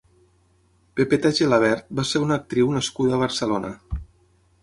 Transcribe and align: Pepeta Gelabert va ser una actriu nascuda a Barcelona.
Pepeta 0.99 1.31
Gelabert 1.39 1.91
va 2.01 2.07
ser 2.13 2.23
una 2.27 2.37
actriu 2.43 2.73
nascuda 2.79 3.15
a 3.19 3.23
Barcelona. 3.27 3.73